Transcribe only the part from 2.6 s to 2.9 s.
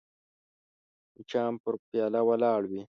وي